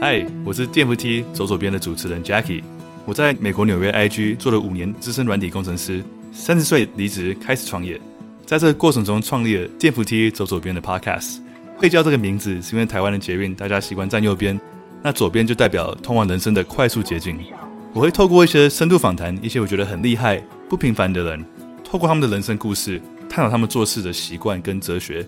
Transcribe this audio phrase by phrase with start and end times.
[0.00, 2.62] 嗨，我是电扶梯走左边的主持人 Jackie。
[3.04, 8.00] 我在美国纽约 IG 做了五年资深软体工程师，三十岁离职开始创业，
[8.46, 11.40] 在这个过程中创立了电扶梯走左边的 Podcast。
[11.76, 14.58] 会叫这个名字是因为台湾的捷运大家习惯站右边，
[15.02, 17.36] 那左边就代表通往人生的快速捷径。
[17.92, 21.44] 我会透过一些深度访谈，一些我觉得很厉害、不平凡的人，
[21.82, 25.26] 透过他们的人生故事，探讨他们做事的习惯跟哲学。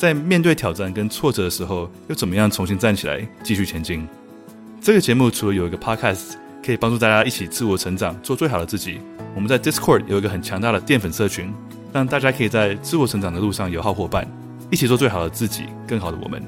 [0.00, 4.08] 在面对挑战跟挫折的时候，又怎么样重新站起来，继续前进？
[4.80, 8.98] 这个节目除了有一个 podcast 可以帮助大家一起自我成长，做最好的自己，
[9.34, 11.52] 我们在 Discord 有一个很强大的淀粉社群，
[11.92, 14.26] 让大家可以在自我成长的路上有好伙伴，
[14.70, 16.42] 一起做最好的自己，更好的我们。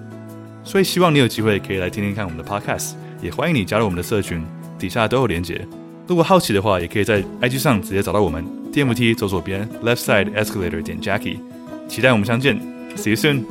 [0.65, 4.43] 所以希望你有机会可以来听听看我们的 podcast，也欢迎你加入我们的社群，
[4.79, 5.61] 底下都有连结。
[6.07, 11.37] 如果好奇的话，也可以在 IG 上直接找到我们，，DMT 走左边，Left Side Escalator 点 Jackie，
[11.87, 12.72] 期待我们相见。
[12.97, 13.45] See you soon。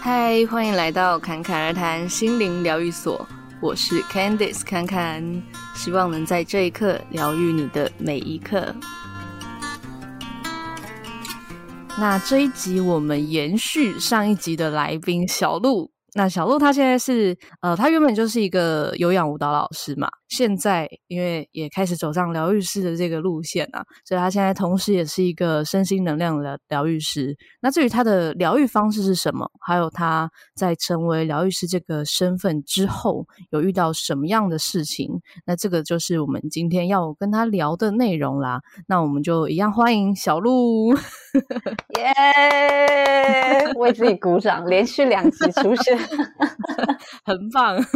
[0.00, 3.26] 嗨，欢迎来到侃侃而谈心灵疗愈所，
[3.60, 5.42] 我是 Candice 侃侃，
[5.74, 8.74] 希望能在这一刻疗愈你的每一刻。
[11.98, 15.91] 那这一集我们延续上一集的来宾小鹿。
[16.14, 20.08] 那小鹿他现在是呃，他原本就是一个有氧舞蹈老师嘛。
[20.28, 27.36] 现在，因为也开始走上疗愈师的这个路线啊，所以他现在同时也是一个身心能量的疗愈师。
[27.60, 35.08] 那至于他的疗愈方式是什么，还有他在成为疗愈师这个身份之后，有遇到什么样的事情，
[35.44, 38.60] 那这个就是我们今天要跟他聊的内容啦。
[38.86, 40.94] 那我们就一样欢迎小鹿，
[41.98, 42.12] 耶！
[43.76, 45.98] 为自己鼓掌，连续两集出现，
[47.24, 47.76] 很棒。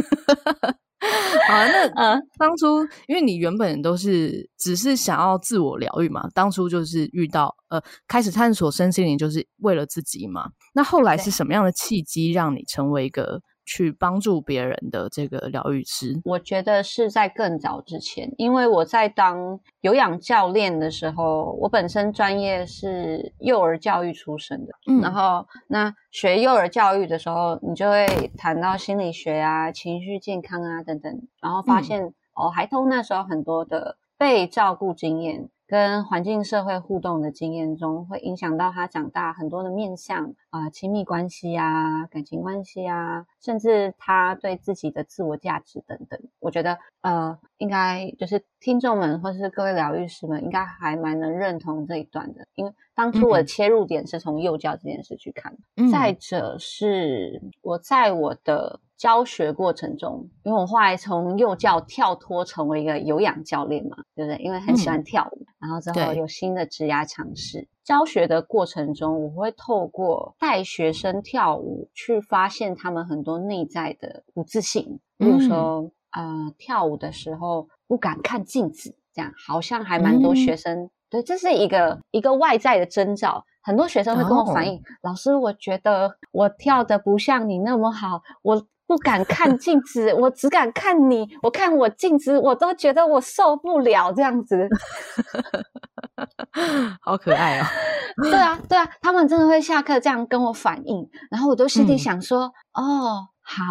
[1.48, 10.50] 好，那呃，当初因为你原本都是只是想要自我疗愈嘛，当初就是遇到呃，开始探索身心灵，就是为了自己嘛。
[10.72, 13.40] 那后来是什么样的契机让你成为一个？
[13.66, 28.06] 去帮助别人的这个疗愈师，我觉得是在更早之前，因为我在当有氧教练的时候，我本身专业是幼儿教育出身的，嗯，然后那学幼儿教育的时候，你就会
[28.38, 31.12] 谈到心理学啊、情绪健康啊等等，
[31.42, 35.48] 然后发现、嗯、哦，孩童那时候很多的被照顾经验。
[35.66, 46.20] 跟环境社会互动的经验中，会影响到他长大很多的面向啊、呃，亲密关系啊，感情关系啊，甚至他对自己的自我价值等等。
[46.38, 55.56] 我觉得，呃，应该就是听众们或是各位疗愈师们，应该还蛮能认同这一段的，因为当初我的切入点是从幼教这件事去看。
[55.76, 58.80] 嗯、再者是我在我的。
[58.96, 64.42] 教学过程中，因为我后来从幼教跳脱成为一个有氧教练嘛，对不对？
[64.42, 67.68] 因为很喜欢跳舞，嗯、然后之后有新的职涯尝试。
[67.84, 83.44] 教学的过程中，我会透过带学生跳舞，去发现他们很多内在的不自信，比如说，嗯、呃，跳舞的时候不敢看镜子，这样好像还蛮多学生，嗯、对，这是一个一个外在的征兆。
[83.62, 88.66] 很多学生会跟我反映，哦、老师，我觉得我跳得不像你那么好，我。
[88.86, 91.26] 不敢看镜子， 我只敢看你。
[91.42, 94.68] 我看我镜子，我都觉得我受不了这样子。
[97.02, 97.64] 好可爱哦！
[98.22, 103.62] 对啊，对啊，他们真的会下课这样跟我反映，然后我都心里想说：嗯、哦，好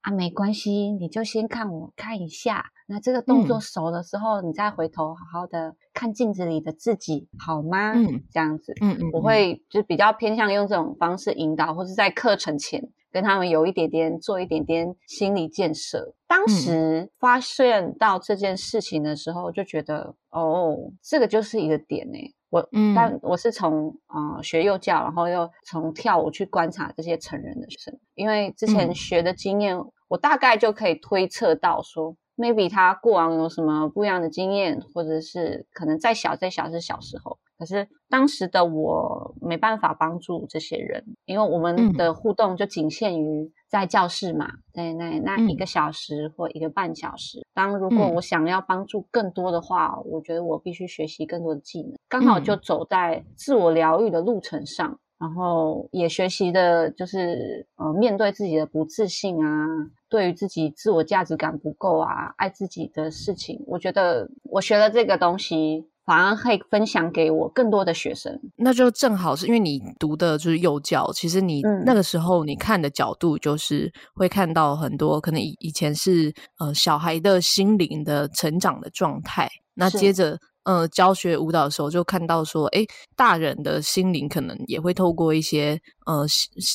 [0.00, 2.66] 啊，没关系，你就先看我看一下。
[2.86, 7.92] 那这个动作熟的时候，嗯、你再回头好好的看镜子里的自己，好吗？
[7.94, 12.82] 嗯，这样子，嗯嗯，嗯我会就比较偏向用这种方式引导，或是在课程前。
[13.14, 16.14] 跟他们有一点点做一点点心理建设。
[16.26, 22.18] 当时发现到这件事情的时候，就觉得、嗯、哦，这个就是一个点呢。
[22.50, 37.38] 我，嗯、但我是从啊、呃、学幼教，然后又从跳舞去观察这些成人的学生，因为之前学的经验，嗯、我大概就可以推测到说，maybe 他过往有什么不一样的经验，或者是可能再小再小是小时候。
[37.56, 47.46] 可是当时的我没办法帮助这些人，因为我们的互动就仅限于在教室嘛，对那那一个小时或一个半小时。
[47.54, 59.66] 当如果我想要帮助更多的话，我觉得我必须学习更多的技能，刚好就走在自我疗愈的路程上，然后也学习的就是呃面对自己的不自信啊，
[60.10, 65.86] 对于自己自我价值感不够啊，爱自己的事情，我觉得我学了这个东西。
[66.06, 86.26] 反而可以分享给我更多的学生，那就正好是因为你读的就是幼教，其实你那个时候你看的角度就是会看到很多可能以以前是呃小孩的心灵的成长的状态，那接着呃教学舞蹈的时候，就看到说，诶，大人的心灵可能也会透过一些呃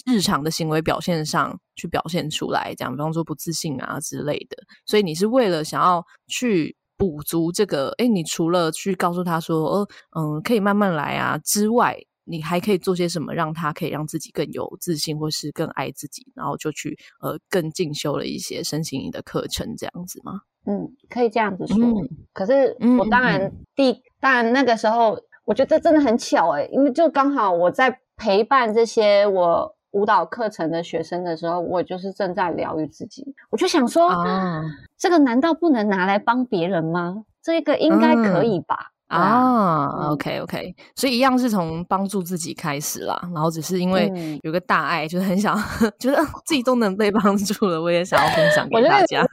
[0.06, 4.58] 日常的行为表现上去表现出来，这样，比方说不自信啊之类的。
[4.86, 9.88] 所以你是为了想要去补足这个，诶，你除了去告诉他说，哦，
[10.18, 11.98] 嗯，可以慢慢来啊之外。
[12.32, 20.42] 你还可以做些什么，让他可以让自己更有自信，或是更爱自己，然后就去呃更进修了一些身心灵的课程，这样子吗？
[20.66, 21.78] 嗯，可以这样子说。
[21.78, 33.34] 嗯、可是我当然第、嗯、当然那个时候，我觉得真的很巧诶，因为就刚好我在陪伴这些我舞蹈课程的学生的时候，我就是正在疗愈自己。
[33.50, 34.62] 我就想说，啊、
[34.98, 37.24] 这个难道不能拿来帮别人吗？
[37.42, 38.92] 这个应该可以吧？
[39.12, 45.58] 嗯啊、oh，OK OK，所以一样是从帮助自己开始啦，然后只是因为有个大爱，嗯、就是很想
[45.98, 49.26] 觉得自己都能被帮助了，我也想要分享给大家。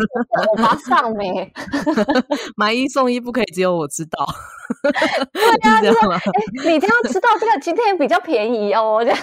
[0.50, 1.52] 我马上没
[2.56, 4.26] 买一送一，不可以只有我知道。
[5.31, 6.17] 对呀、啊，这样吗？
[6.17, 9.19] 哎，你这样知道这个今天比较便宜哦，这样。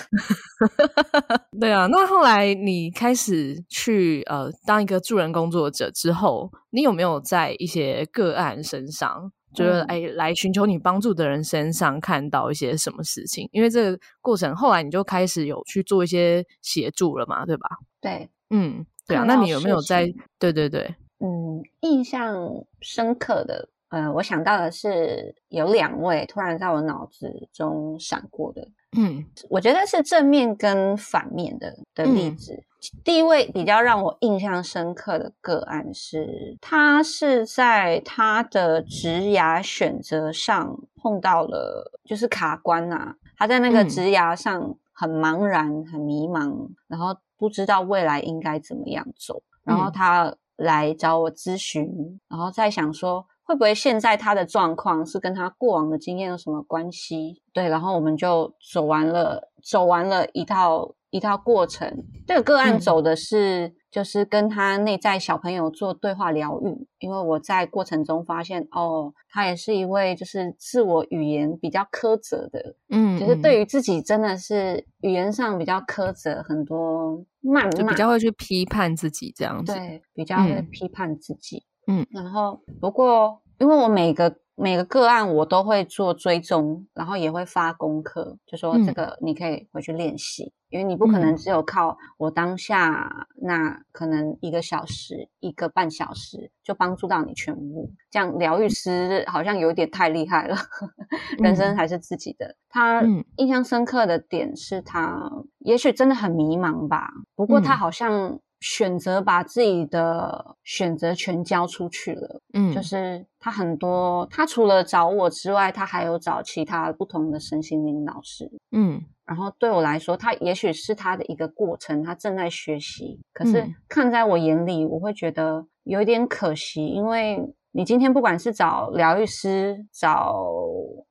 [1.60, 9.32] 对啊，那后来你开始去呃当一个助人工作者之后，你有没有在一些个案身上？
[9.54, 13.48] 就是哎，来寻求你帮助的人身上看到一些什么事情？
[13.52, 17.68] 因为这个过程后来你就开始有去做一些协助了嘛，对吧？
[18.02, 19.24] 对，嗯，对啊。
[19.26, 20.12] 那你有没有在？
[20.40, 20.84] 对对对，
[21.20, 22.36] 嗯，印象
[22.82, 28.68] 深刻的，呃，我想到的是有两位突然在我脑子中闪过的，
[28.98, 32.54] 嗯，我觉得是正面跟反面的的例子。
[32.54, 32.64] 嗯
[33.02, 57.42] 第一位比较让我印象深刻的个案是，他是在他的职涯选择上碰到了就是卡关呐、啊，他在那个职涯上很茫然、很迷茫，然后不知道未来应该怎么样走，然后他来找我咨询，然后在想说会不会现在他的状况是跟他过往的经验有什么关系？
[57.54, 60.96] 对，然后我们就走完了，走完了一套。
[61.14, 61.96] 一套过程，
[62.26, 66.88] 这个个案走的是，嗯、就是跟他内在小朋友做对话疗愈。
[66.98, 81.73] 因为我在过程中发现，哦，他也是一位就是自我语言比较苛责的，嗯，就是对于自己真的是语言上比较苛责，很多谩骂，比较会去批判自己这样子，对，比较会批判自己，嗯，
[82.12, 84.36] 然后不过因为我每个。
[84.56, 97.92] 每个个案我都会做追踪，然后也会发功课，就说这个你可以回去练习，嗯、因为你不可能只有靠我当下那可能一个小时、一个半小时就帮助到你全部。
[98.12, 100.56] 这样疗愈师好像有点太厉害了，
[101.40, 102.56] 嗯、人生还是自己的。
[102.70, 103.02] 他
[103.38, 105.32] 印象深刻的点是他
[105.62, 108.40] 也许真的很迷茫吧，不过他好像。
[108.64, 130.34] 选择把自己的选择权交出去了，嗯，就是他很多，他除了找我之外，他还有找其他不同的身心灵老师，嗯，然后对我来说，他也许是他的一个过程，他正在学习，可是看在我眼里，我会觉得有一点可惜，因为你今天不管是找疗愈师，找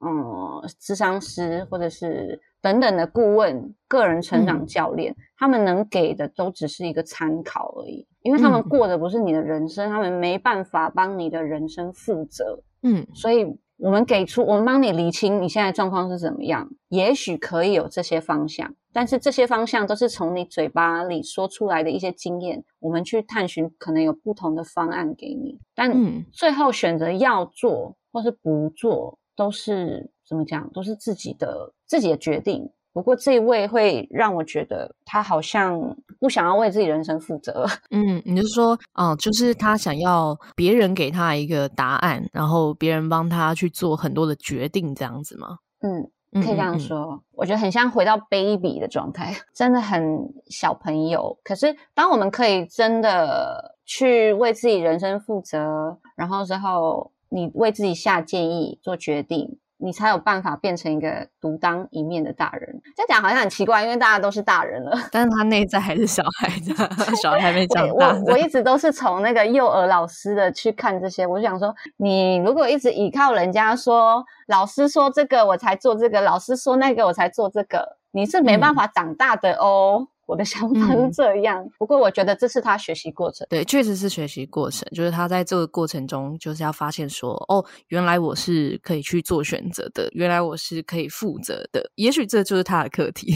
[0.00, 2.40] 嗯咨商师，或者是。
[2.62, 12.62] 等等的顾问、个人成长教练，嗯、他们能给的都只是一个参考而已，因为他们过的不是你的人生，嗯、他们没办法帮你的人生负责。
[12.82, 13.44] 嗯，所以
[13.78, 30.10] 我们给出，我们帮你理清你现在状况是怎么样，也许可以有这些方向，但是这些方向都是从你嘴巴里说出来的一些经验，我们去探寻，可能有不同的方案给你，但最后选择要做或是不做，都是。
[30.24, 32.70] 怎么讲，都是自己的自己的决定。
[32.94, 37.66] 不过这一位会让我觉得他好像不想要为自己人生负责。
[37.90, 45.58] 嗯，你是说，哦，就是他想要别人给他一个答案，然后别人帮他去做很多的决定，这样子吗？
[45.80, 46.10] 嗯，
[46.40, 46.98] 可以这样说。
[46.98, 47.20] 嗯嗯嗯。
[47.32, 51.38] 我觉得很像回到 baby 的状态， 真的很小朋友。
[51.44, 59.58] 可是当我们可以真的去为自己人生负责，然后之后你为自己下建议、做决定。
[59.82, 62.80] 你才有办法变成一个独当一面的大人。
[62.96, 66.72] 这样讲好像很奇怪，因为大家都是大人了，但是他内在还是小孩子，
[67.20, 68.14] 小孩还没长大。
[68.14, 80.06] 我我一直都是从那个幼儿老师的去看这些，我就想说，你如果一直依靠人家说，老师说这个我才做这个，老师说那个我才做这个，你是没办法长大的哦。
[80.06, 83.46] 嗯我的想法是这样，嗯、不过我觉得这是他学习过程。
[83.50, 91.90] 对，确实是学习过程，就是他在这个过程中，就是要发现说，哦，原来我是可以去做选择的，原来我是可以负责的。
[91.96, 93.34] 也许这就是他的课题。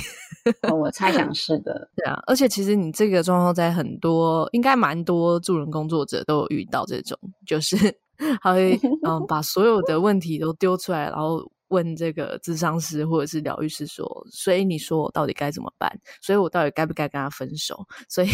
[0.62, 1.90] 哦、我猜想 是的。
[1.96, 7.76] 对啊，而且其实你这个状况在很多，应该蛮多助人工作者都有遇到这种，就是
[8.40, 15.90] 他会嗯把所有的问题都丢出来，然后问这个智商师或者是疗愈师说，所以你说我到底该怎么办？
[16.22, 17.86] 所以我到底该不该跟他分手？
[18.08, 18.28] 所以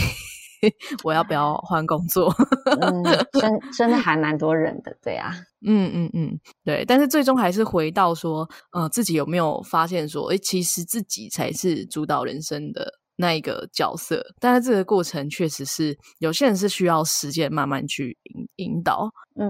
[1.03, 2.33] 我要不要换工作？
[2.81, 3.03] 嗯，
[3.41, 5.35] 真真的还蛮多人的，对啊，
[5.67, 13.01] 嗯嗯嗯，对，但是最终还是回到说，嗯、呃，自己有没有发现说，诶，其实自己才是主导人生的。
[13.17, 19.47] 那一个角色，但是这个过程确实是有些人是需要时间慢慢去引引导，嗯，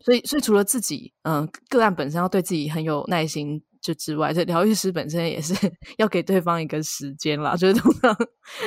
[0.00, 3.62] 所以所以除了自己，嗯、呃，个案本身要对自己很有耐心。
[3.86, 5.54] 就之外，这疗愈师本身也是
[5.96, 7.54] 要给对方一个时间啦。
[7.54, 8.12] 就是通常，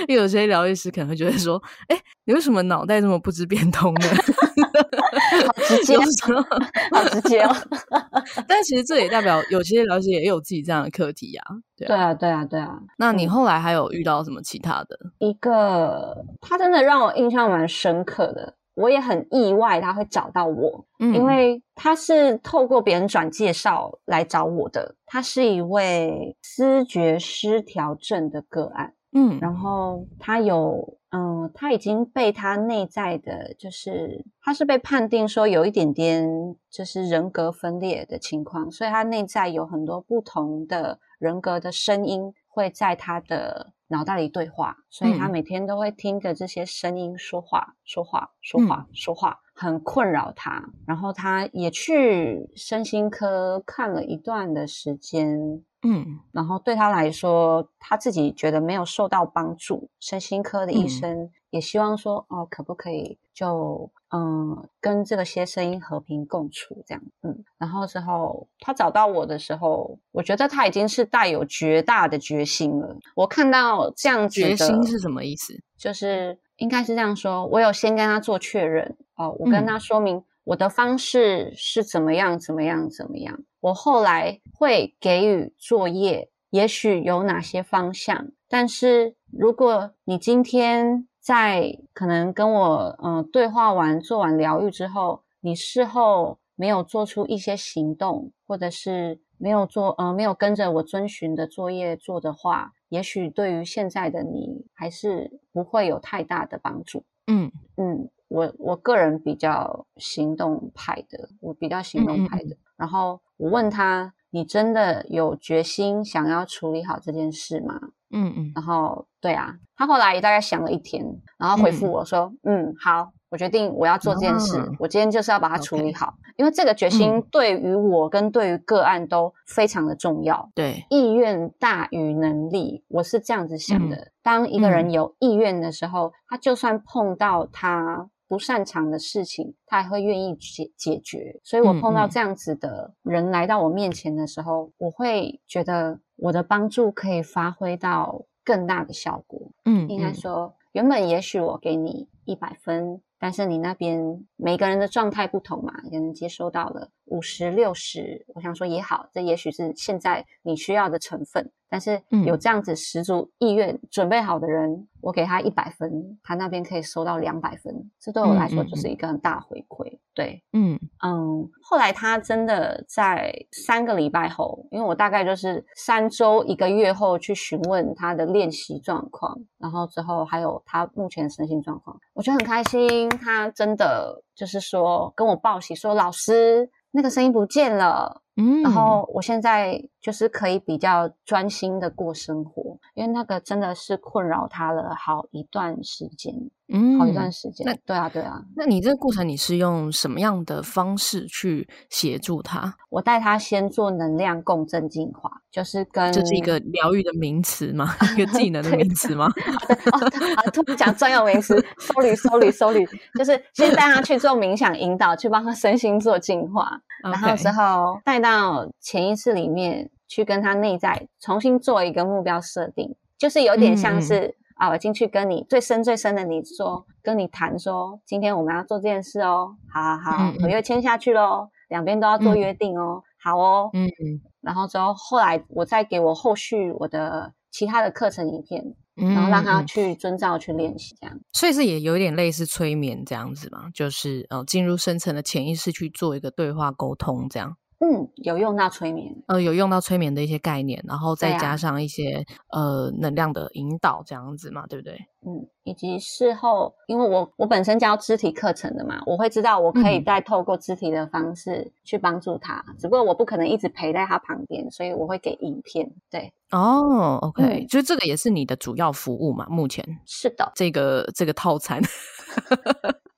[0.08, 4.00] 因为有些疗愈师可能会觉得说：“哎、欸，你为什么脑袋这么不知变通呢？”
[5.46, 7.54] 好直接，好直接哦。
[8.48, 11.52] 但其实这也代表有些疗愈师也有自己这样的课题呀、啊。
[11.76, 12.80] 对啊，对啊，对啊。
[12.98, 14.98] 那你后来还有遇到什么其他的？
[15.20, 18.56] 一个，他真的让我印象蛮深刻的。
[18.80, 24.96] 我也很意外他会找到我，嗯，因为他是透过别人转介绍来找我的。
[25.06, 43.74] 他是一位思觉失调症的个案，嗯，然后他有，嗯，他已经被他内在的，就是他是被判定说有一点点就是人格分裂的情况，所以他内在有很多不同的人格的声音会在他的。
[43.90, 50.64] 脑袋里对话，所以他每天都会听着这些声音说话，说话，说话，说话，很困扰他。
[50.88, 59.90] 然后他也去身心科看了一段的时间，嗯，然后对他来说，他自己觉得没有受到帮助。
[60.00, 63.92] 身心科的医生也希望说，哦，可不可以就。
[64.12, 72.98] 嗯，跟这个些声音和平共处，这样，嗯，然后之后他找到我的时候，我觉得他已经是带有绝大的决心了。
[73.16, 75.54] 我看到这样子的决心是什么意思？
[75.78, 83.40] 就是应该是这样说，我有先跟他做确认哦，我跟他说明我的方式是怎么样，怎么样，怎么样。
[83.60, 91.06] 我后来会给予作业，也许有哪些方向，但是如果你今天。
[91.30, 107.04] 在可能跟我嗯、呃、对话完做完疗愈之后，你事后没有做出一些行动，或者是没有做呃没有跟着我遵循的作业做的话，也许对于现在的你还是不会有太大的帮助。
[107.28, 112.56] 嗯嗯，我我个人比较行动派的，我比较行动派的。
[112.56, 117.80] 嗯嗯，然后我问他：“你真的有决心想要处理好这件事吗？”
[118.12, 121.06] 嗯嗯，然后对啊，他后来也大概想了一天，
[121.38, 130.50] 然后回复我说：“嗯，嗯，好，我决定我要做这件事，哦、我今天就是要把它处理好.因为这个决心对于我跟对于个案都非常的重要。
[130.56, 133.96] 对、嗯，意愿大于能力，我是这样子想的。
[133.96, 141.40] 嗯、当一个人有意愿的时候，嗯、他就算碰到他不擅长的事情，他还会愿意解解决。
[141.44, 149.52] 所以我碰到这样子的人来到我面前的时候，嗯、我会觉得。”我的帮助可以发挥到更大的效果。
[149.66, 161.52] 嗯，应该说，原本也许我给你一百分，但是你那边每个人的状态不同嘛，可能接收到了五十、六十，我想说也好，这也许是现在你需要的成分。
[161.72, 169.86] 但是有这样子十足意愿、嗯、准备好的人，我给他一百分，他那边可以收到两百分，这对我来说就是一个很大回馈。
[169.88, 171.50] 嗯嗯对，嗯嗯。
[171.62, 183.08] 后来他真的在三个礼拜后，因为我大概就是三周一个月后去询问他的练习状况，然后之后还有他目前的身心状况，我觉得很开心。
[183.10, 188.22] 他真的就是说跟我报喜说，老师那个声音不见了。
[188.40, 196.34] 嗯，然后我现在就是可以比较专心的过生活，因为那个真的是困扰他了好一段时间，
[196.70, 197.68] 嗯，好一段时间。
[197.68, 198.42] 那对啊，对啊。
[198.56, 202.74] 那你这个过程你是用什么样的方式去协助他？
[202.90, 207.94] 我带他先做能量共振净化，就是跟这是一个疗愈的名词吗？
[208.16, 209.28] 一个技能的名词吗？
[209.92, 210.00] 哦，
[210.38, 218.68] 啊，突然讲专有名词， sorry，sorry，sorry，就是先带他去做冥想引导，去帮他身心做净化.然后之后带到。
[218.82, 247.58] 潜意识里面去跟他内在重新做一个目标设定，就是有点像是、嗯、啊，我进去跟你最深最深的你说，跟你谈说，今天我们要做这件事哦，好好好，合、嗯、约签下去喽，两边都要做约定哦，嗯、好哦，嗯嗯，然后之后后来我再给我后续我的其他的课程影片，然后让他去遵照去练习，这样、嗯，所以是也有点类似催眠这样子嘛，就是呃进入深层的潜意识去做一个对话沟通这样。
[247.82, 254.96] 嗯，有用到催眠，呃，有用到催眠的一些概念，然后再加上一些、啊、呃能量的引导，这样子嘛，对不对？
[255.26, 265.90] 嗯，以及事后，因为我我本身教肢体课程的嘛，我会知道我可以再透过肢体的方式去帮助他，嗯、只不过我不可能一直陪在他旁边，所以我会给影片。
[266.12, 269.46] 对，哦，OK，就、嗯、这个也是你的主要服务嘛？
[269.50, 271.82] 目前是的，这个这个套餐。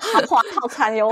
[0.00, 1.08] 豪华套餐哟，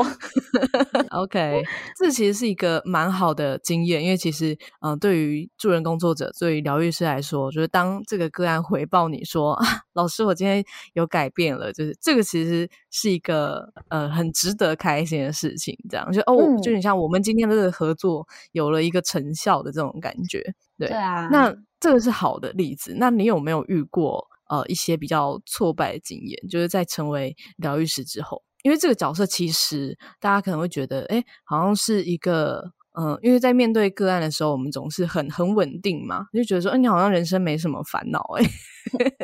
[1.11, 1.63] OK，
[1.97, 16.11] 这其实是一个蛮好的经验，因为其实，嗯、呃，对于助人工作者，对于疗愈师来说，就是当这个个案回报你说，啊，老师，我今天有改变了，就是这个其实是一个呃很值得开心的事情，这样。
[16.13, 20.43] 就哦，嗯、就你像我们今天的这个合作有了一个成效的这种感觉，
[20.77, 24.27] 对，对啊，那这个是好的例子，那你有没有遇过？
[24.49, 32.73] 呃，一些比较挫败的经验，就是在成为疗愈师之后，因为这个角色其实大家可能会觉得，哎，好像是一个。
[33.01, 38.45] 嗯，因为在面对个案的时候，我们总是很很稳定嘛，就觉得说，哎，你好像人生没什么烦恼，哎，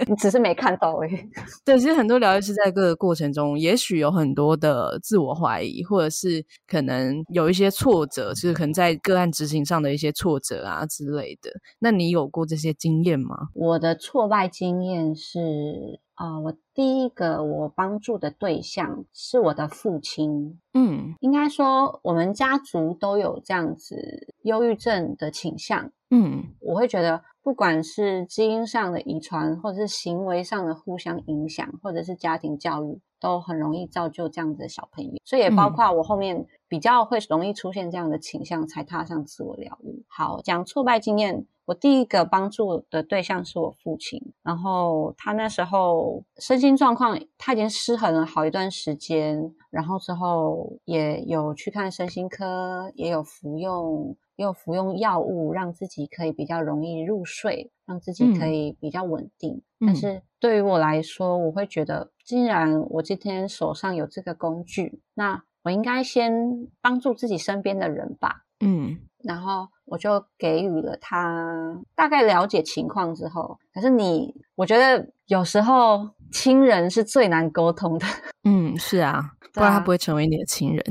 [0.07, 1.09] 你只是没看到，哎，
[1.65, 11.51] 对，其实很多疗愈师在各个过程中，也许有很多的自我怀疑，或者是可能有一些挫折，就是可能在个案执行上的一些挫折啊之类的。
[11.81, 13.49] 那你有过这些经验吗？
[13.55, 16.01] 我的挫败经验是。
[16.15, 20.61] 啊、呃，我第一个我帮助的对象是我的父亲。
[20.73, 25.91] 嗯，应该说我们家族都有这样子忧郁症的倾向。
[26.11, 35.13] 嗯，我会觉得不管是基因上的遗传，或者是行为上的互相影响，或者是家庭教育，都很容易造就这样子的小朋友。
[35.25, 40.05] 所以也包括我后面比较会容易出现这样的倾向，才踏上自我疗愈。
[40.07, 41.47] 好，讲挫败经验。
[41.67, 59.63] 我第一个帮助的对象是我父亲，然后他那时候身心状况他已经失衡了好一段时间，然后之后也有去看身心科，也有服用，也有服用药物，让自己可以比较容易入睡，让自己可以比较稳定。
[59.81, 68.45] 嗯、但是对于我来说，我会觉得，既然我今天手上有这个工具，那我应该先帮助自己身边的人吧。
[68.61, 69.69] 嗯，然后。
[69.87, 78.07] 我就给予了他大概了解情况之后，可是你，我觉得有时候亲人是最难沟通的。
[78.49, 80.83] 嗯，是啊，不然他不会成为你的亲人。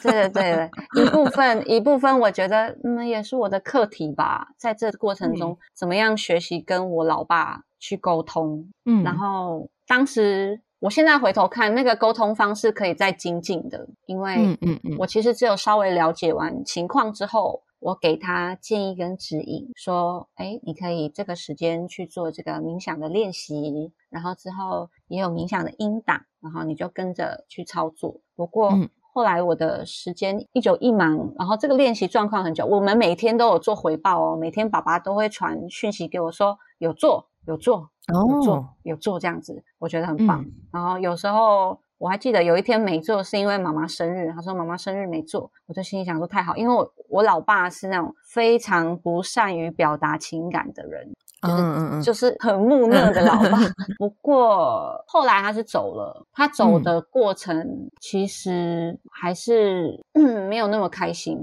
[0.00, 0.70] 对对对，
[1.04, 8.70] 一部分一部分，我觉得嗯也是我的课题吧，在这过程中，怎么样学习跟我老爸去沟通。
[8.84, 17.64] 嗯，然后当时我现在回头看那个沟通方式可以再精进的，因为嗯嗯嗯，我其实只有稍微了解完情况之后。
[17.80, 28.20] 我给他建议跟指引，说：“诶，你可以这个时间去做这个冥想的练习，然后之后也有冥想的音档，然后你就跟着去操作。
[28.36, 28.70] 不过
[29.14, 40.44] 后来我的时间一久一忙，然后这个练习状况很久，我们每天都有做回报哦，每天爸爸都会传讯息给我说有做有做有做有做这样子，我觉得很棒。
[40.70, 44.32] 然后有时候。”我还记得有一天没做，是因为妈妈生日。
[44.32, 51.06] 他说妈妈生日没做，我就心里想说太好，因为我我老爸是那种非常不善于表达情感的人，
[51.42, 53.58] 就是、嗯嗯就是很木讷的老爸。
[53.98, 61.36] 不过后来他是走了，他走的过程其实还是、嗯、没有那么开心，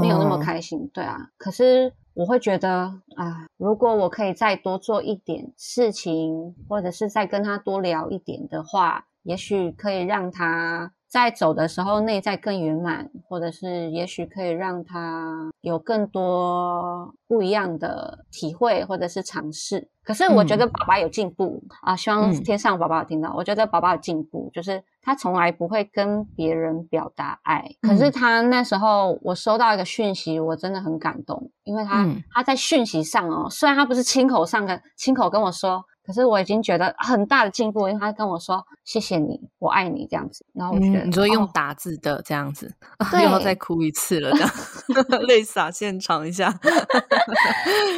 [0.00, 0.90] 没有那么开心。
[0.94, 2.70] 对啊，可是我会觉得
[3.16, 9.04] 啊，如果我可以再多做一点事情，或者是再跟他多聊一点的话。
[9.22, 19.88] 也许可以让他在走的时候内在更圆满，或者是也许可以让他有更多不一样的体会，或者是尝试。
[20.04, 23.28] 可是我觉得爸爸有进步、嗯、啊，希望天上爸爸有听到。
[23.30, 27.64] 嗯、我觉得爸爸有进步，就是他从来不会跟别人表达爱。
[27.82, 35.84] 可是他那时候我收到一个讯息，我真的很感动，因为他、嗯、他在讯息上哦，虽然他不是亲口上跟亲口跟我说。
[36.10, 42.74] 可是我已经觉得很大的进步，因为他跟我说谢谢你，我爱你这样子，然后我觉得、嗯、你说用打字的这样子，
[43.12, 46.52] 又要再哭一次了，这样 泪洒现场一下。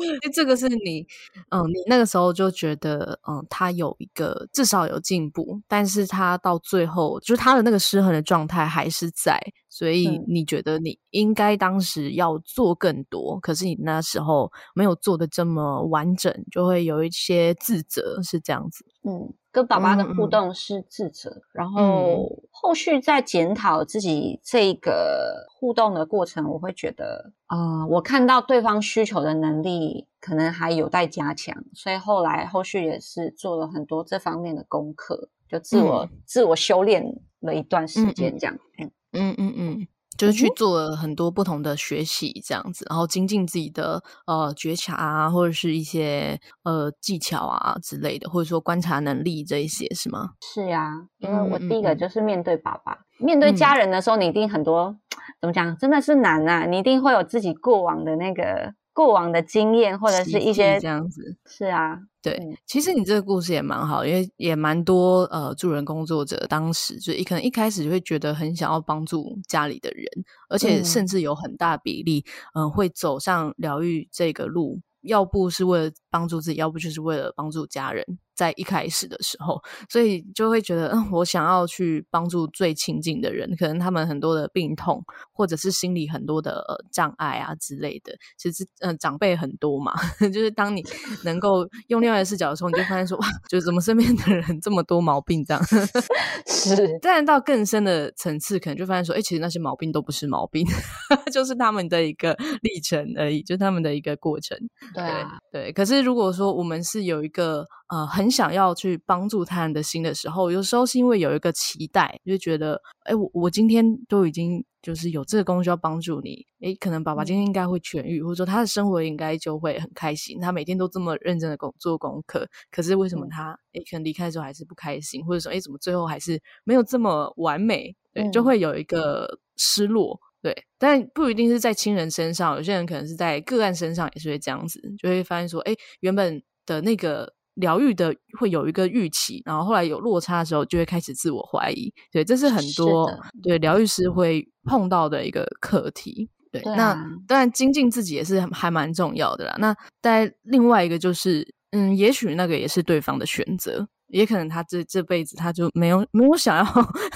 [0.03, 1.07] 因为这个是你，
[1.49, 9.41] 嗯，你那个时候就觉得，嗯，他有一个至少有进步，但是他到最后就是他的那个失衡的状态还是在。
[9.75, 18.85] 所以你觉得你应该当时要做更多，嗯、可是你那时候没有做的这么完整，就会有一些自责，是这样子。
[19.03, 37.03] 嗯，跟爸爸的互动是自责，嗯、然后后续在检讨自己这个互动的过程，我会觉得啊、呃，我看到对方需求的能力可能还有待加强，所以后来后续也是做了很多这方面的功课，就自我、嗯、自我修炼
[37.41, 38.55] 了一段时间，这样。
[38.77, 38.91] 嗯。
[39.13, 50.31] 嗯嗯嗯，就是去做很多不同的学习，这样子，然后精进自己的呃觉察啊，或者是一些呃技巧啊之类的，或者说观察能力这一些，是吗？
[50.41, 54.99] 是呀，因为我第一个就是面对爸爸，嗯嗯嗯，面对家人的时候，你一定很多、嗯、
[55.41, 58.75] 怎么讲，真的是难啊，你一定会有自己过往的那个。
[58.93, 62.35] 过往的经验或者是一些这样子，是啊，对。
[62.35, 70.07] 嗯、其实你这个故事也蛮好，因为也蛮多呃助人工作者当时就一可能一开始就会觉得很想要帮助家里的人，
[70.49, 72.25] 而且甚至有很大比例
[72.55, 78.05] 嗯、呃、会走上疗愈这个路，要不是为了帮助自己，要不就是为了帮助家人。
[78.35, 88.13] 在一开始的时候，所以就会觉得，嗯，我想要去帮助最亲近的人，可能他们很多的病痛，或者是心理很多的、呃、障碍啊之类的。
[88.39, 89.93] 其实，嗯、呃，长辈很多嘛，
[90.33, 90.83] 就是当你
[91.25, 95.63] 能够用另外的视角的时候，你就发现说，哇，就是怎么身边的人这么多毛病这样。
[96.47, 100.67] 是，但到更深的层次，可能就发现说，哎、欸，其实那些毛病都不是毛病，
[101.33, 104.57] 就是他们的一个历程而已，就是他们的一个过程。
[104.95, 105.73] 对啊，对。
[105.73, 107.67] 可是如果说我们是有一个。
[107.93, 137.33] 呃，很想要去帮助他人的心的时候，有时候是因为有一个期待，就觉得，哎，我我今天都已经就是有这个工作要帮助你，哎，可能爸爸今天应该会痊愈，或者说他的生活应该就会很开心，他每天都这么认真的工做功课，可是为什么他哎可能离开的时候还是不开心，或者说哎怎么最后还是没有这么完美，对，就会有一个失落，对，但不一定是在亲人身上，有些人可能是在个案身上也是会这样子，就会发现说，哎，原本的那个。
[137.55, 141.93] 疗愈的会有一个预期，然后后来有落差的时候，就会开始自我怀疑。
[142.11, 143.11] 对，这是很多
[143.43, 146.31] 对疗愈师会碰到的一个课题。
[146.51, 149.57] 对，对啊、那当然精进自己也是还蛮重要的啦。
[149.59, 153.89] 那但另外一个就是，嗯，也许那个也是对方的选择。
[154.09, 156.65] 也可能他这这辈子他就没有没有想要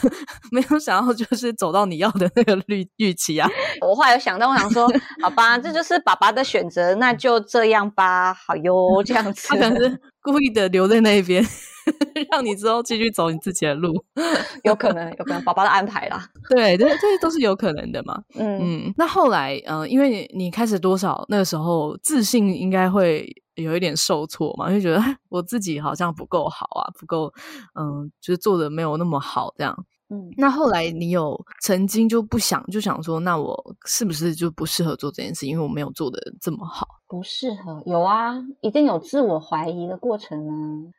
[0.51, 3.46] 没有想要就是走到你要的那个预预期啊。
[3.87, 8.33] 我后来有想到，我想说，好吧，这就是爸爸的选择，那就这样吧。
[8.33, 9.44] 好哟，这样子。
[9.53, 11.44] 他可能是故意的留在那边，
[12.32, 14.04] 让你之后继续走你自己的路。
[14.64, 16.28] 有可能，有可能爸爸的安排啦。
[16.50, 18.20] 对，这这些都是有可能的嘛。
[18.34, 18.94] 嗯嗯。
[18.96, 23.26] 那后来，嗯、呃，因为你开始多少那个时候自信应该会。
[23.56, 27.32] 有一点受挫嘛，就觉得我自己好像不够好啊，不够，
[27.74, 29.74] 嗯，就是做的没有那么好这样。
[30.08, 35.46] 嗯，那后来你有曾经就不想就想说，那我是不是就不适合做这件事？
[35.46, 36.86] 因为我没有做的这么好。
[37.08, 40.54] 不适合，有啊，一定有自我怀疑的过程啊。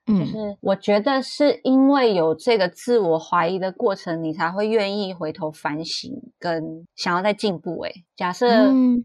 [0.08, 7.82] 嗯，就是我觉得是因为有这个自我怀疑的过程，你才会愿意回头反省，跟想要再进步。
[7.84, 8.48] 诶，假设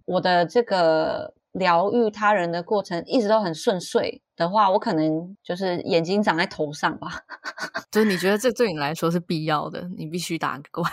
[0.04, 1.34] 我的这个。
[1.52, 7.08] 疗愈他人的过程一直都很顺遂的话，我可能就是眼睛长在头上吧。
[7.92, 10.84] 就是你觉得这对你来说是必要的，你必须打怪。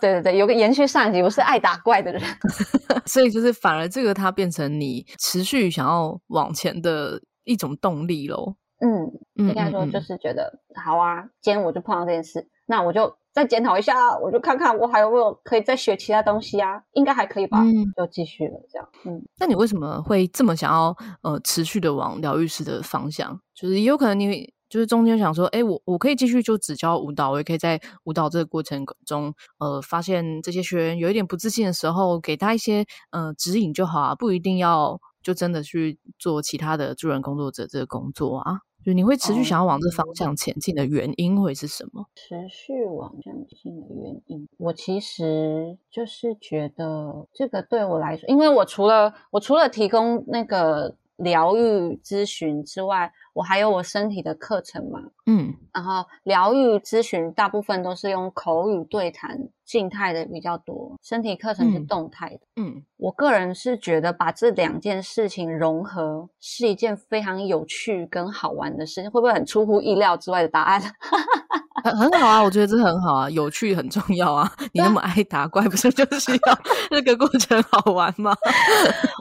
[0.00, 2.22] 对对对，有个延续上集，我是爱打怪的人，
[3.06, 8.54] 所以就是反而这个它变成你持续想要往前的一种动力喽。
[8.80, 13.17] 嗯，应该说就是觉得好啊，今天我就碰到这件事，那我就。
[13.38, 18.88] 再检讨一下，我就看看我还有没有可以再学其他东西啊，应该还可以吧，嗯、就继续了这样。
[19.04, 23.40] 嗯，那你为什么会这么想要呃持续的往疗愈师的方向？
[23.54, 38.58] 就是也有可能你就是中间想说，哎，我我可以继续就只教舞蹈，我也可以在舞蹈这个过程中，呃，发现这些学员有一点不自信的时候，给他一些呃指引就好啊，不一定要就真的去做其他的助人工作者这个工作啊。
[38.88, 42.06] 就你会持续想要往这方向前进的原因会是什么？
[42.14, 59.48] 持续往前进的原因，我其实就是觉得这个对我来说，因为我除了我除了提供那个疗愈咨询之外，我还有我身体的课程嘛，嗯，然后疗愈咨询大部分都是用口语对谈。
[59.68, 62.40] 静态的比较多，身体课程是动态的。
[62.56, 70.80] 嗯，嗯，我个人是觉得把这两件事情融合是一件非常有趣跟好玩的事情，会不会很出乎意料之外的答案？
[71.82, 74.50] 很很好啊，我觉得这很好啊，有趣很重要啊。
[74.72, 76.58] 你那么爱打怪，不是就是要
[76.90, 78.34] 这个过程好玩吗？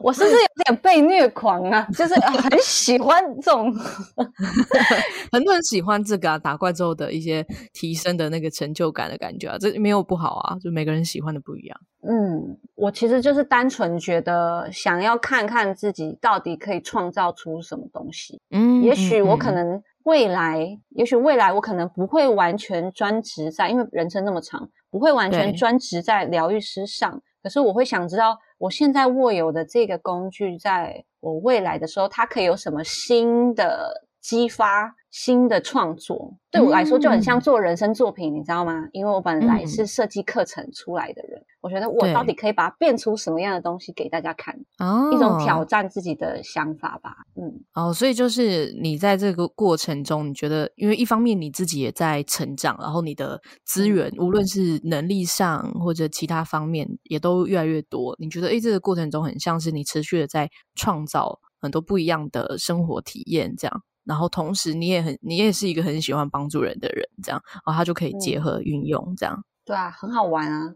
[0.01, 1.85] 我是不是有点被虐狂啊？
[1.93, 3.73] 就是很喜欢这种，
[5.31, 10.37] 很多人喜欢这个啊，打怪之后的一些提升的那个成就感的感觉啊，这没有不好。
[10.37, 11.79] 啊，就每个人喜欢的不一样。
[12.07, 18.39] 嗯，我其实就是单纯觉得想要看看自己到底可以创造出什么东西。
[18.51, 27.21] 嗯，也许我可能未来，嗯、也许未来我可能不会完全专职在，因为人生那么长，不会完全专职在疗愈师上。
[27.43, 38.87] 可是我会想知道，我现在握有的这个工具，在我未来的时候，它可以有什么新的激发新的创作，对我来说就很像做人生作品，嗯、你知道吗？
[38.91, 47.15] 因为我本来是设计课程出来的人，嗯、我觉得我到底可以把它变出什么样的东西给大家看，哦，一种挑战自己的想法吧。
[47.35, 58.15] 嗯，哦，所以就是你在这个过程中，你觉得，因为一方面你自己也在成长，然后你的资源，无论是能力上或者其他方面，也都越来越多。
[58.19, 63.83] 你觉得，诶，这个过程中很像是你持续的在创造很多不一样的生活体验，这样。
[64.07, 69.43] 然后同时，你也很，你也是一个很喜欢帮助人的人，这样，然后他就可以结合运用，这样。
[69.65, 70.73] 对啊，很好玩啊。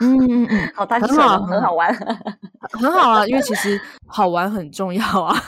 [0.00, 1.94] 嗯嗯嗯， 好大家，很好，很好玩，
[2.72, 3.26] 很好啊。
[3.26, 5.40] 因为其实好玩很重要啊。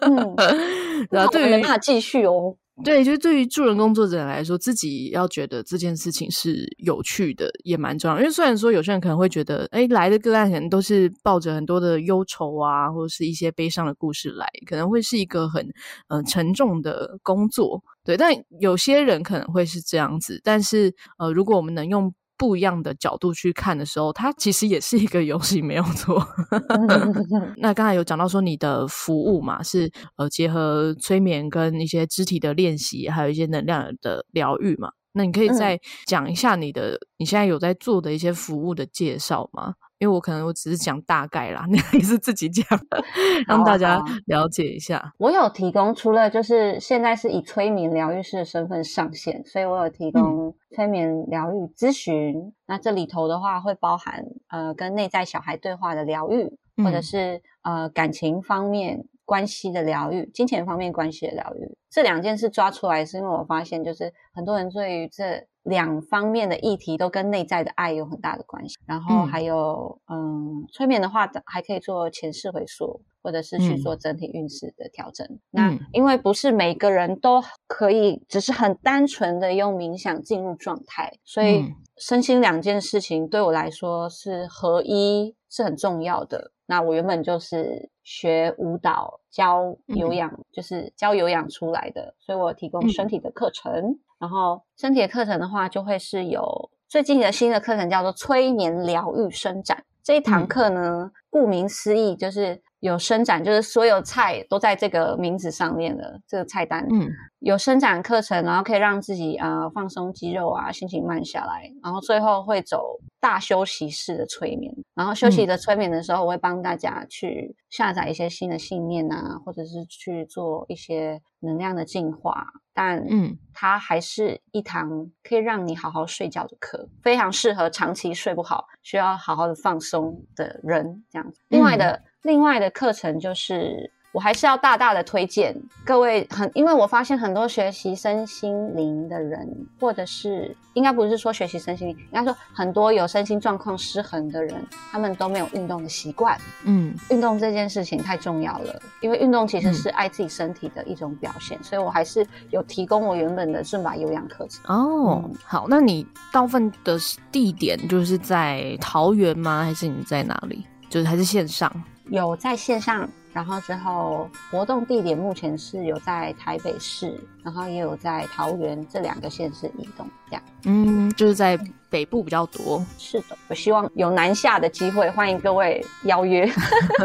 [0.00, 0.34] 嗯，
[1.10, 2.56] 然后对于那继续哦。
[2.82, 8.18] 对，就是对于助人工作者来说，自己要觉得这件事情是有趣的，也蛮重要。
[8.18, 15.66] 因为虽然说有些人可能会觉得，哎，来的个案可能都是抱着很多的忧愁啊，或者是一些悲伤的故事来，可能会是一个很
[16.08, 17.82] 呃沉重的工作。
[18.02, 20.40] 对，但有些人可能会是这样子。
[20.42, 26.26] 但是呃，如果我们能用不一样的角度去看的时候，它其实也是一个游戏，没有错。
[27.60, 34.90] 那刚才有讲到说你的服务嘛，是呃结合催眠跟一些肢体的练习，还有一些能量的疗愈嘛。
[35.12, 39.74] 那你可以再讲一下你的、嗯、你现在有在做的一些服务的介绍吗？
[40.00, 43.04] 因为我可能我只是讲大概啦， 你也是自己讲的，
[43.46, 45.12] 让大家了解一下。
[45.18, 52.34] 我有提供，除了就是现在是以催眠疗愈师的身份上线，所以我有提供催眠疗愈咨询。
[52.38, 61.76] 嗯、那这里头的话会包含呃跟内在小孩对话的疗愈，嗯、或者是呃感情方面关系的疗愈，金钱方面关系的疗愈。
[61.88, 65.46] 这两件事抓出来，是因为我发现就是很多人对于这。
[65.62, 75.26] 两方面的议题都跟内在的爱有很大的关系，然后还有，嗯，嗯，催眠的话还可以做前世回溯，或者是去做整体运势的调整。
[75.28, 81.66] 嗯、那因为不是每个人都可以，只是很单纯的用冥想进入状态，所以
[81.98, 86.52] 身心两件事情对我来说是合一，是很重要的。
[86.64, 93.72] 那我原本就是学舞蹈、教有氧，嗯、就是教有氧出来的，所以我提供身体的课程。
[93.72, 99.84] 嗯、然后身体的课程的话，就会是有最近的新的课程叫做催眠疗愈伸展。
[100.02, 102.60] 这一堂课呢，嗯、顾名思义就是。
[102.80, 106.88] 有伸展，就是所有菜都在这个名字上面的这个菜单。
[106.90, 107.10] 嗯，
[107.40, 114.74] 有伸展课程，然后可以让自己啊、呃、放松肌肉啊，心情慢下来，然后最后会走大休息式的催眠。
[114.94, 122.46] 然后休息的催眠的时候，我会帮大家去下载一些新的信念啊，或者是去做一些能量的净化。
[122.74, 131.40] 但嗯，它还是一堂可以让你好好睡觉的课，非常适合长期睡不好、需要好好的放松的人这样子。
[131.48, 132.02] 另外的。
[132.22, 146.36] 另外的课程就是，我还是要大大的推荐各位很，因为我发现很多学习身心灵的人，或者是应该不是说学习身心灵，应该说很多有身心状况失衡的人，他们都没有运动的习惯。
[146.64, 154.60] 嗯，运动这件事情太重要了，因为运动其实是爱自己身体的一种表现，嗯、所以我还是有提供我原本的尊巴有氧课程。
[154.66, 156.98] 哦，嗯、好，那你大部分的
[157.30, 159.62] 地点就是在桃园吗？
[159.62, 160.66] 还是你在哪里？
[160.88, 161.72] 就是还是线上？
[162.06, 170.42] 有在线上，然后之后活动地点目前是有在台北市，然后也有在桃园这两个县市移动，这样。
[170.64, 172.84] 嗯，就是在北部比较多。
[172.98, 176.48] 是的，我希望有南下的机会，欢迎各位邀约。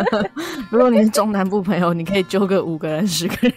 [0.69, 3.53] 如果你是中南部朋友，你可以揪个五个人、十个人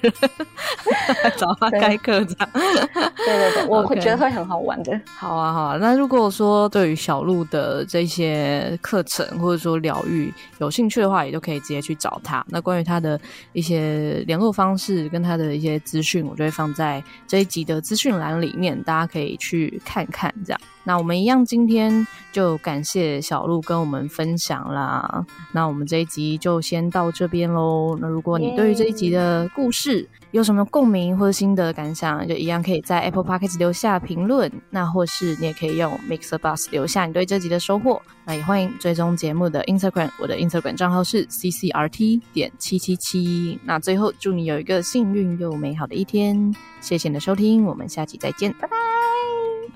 [1.36, 2.48] 找他开课这样。
[2.54, 4.98] 对对对，我会觉得会很好玩的。
[5.06, 5.76] 好啊，好啊。
[5.78, 12.44] 那如果说对于小鹿的这些课程或者说疗愈有兴趣的话，也都可以直接去找他。
[12.48, 13.20] 那关于他的
[13.52, 20.32] 一些联络方式跟他的一些资讯，我就会放在这一集的资讯栏里面，大家可以去看看。
[20.44, 25.24] 这样，那我们一样，今天就感谢小鹿跟我们分享啦。
[25.52, 27.96] 那我们这一集就先到这边喽。
[28.00, 34.50] 那如果你对于这一集的故事有什么共鸣或者心得感想，就一样可以在 Apple Podcast 留下评论。
[34.70, 38.00] 那或是你也可以用 Mixer Bus 留下你对这集的收获。
[38.24, 43.58] 那也欢迎追踪节目的 Instagram，我的 Instagram 账号是 CCRT 点七七七。
[43.64, 46.54] 那最后祝你有一个幸运又美好的一天。
[46.80, 49.17] 谢谢你的收听，我们下期再见，拜拜。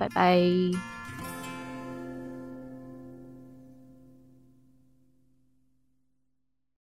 [0.03, 0.92] 拜拜。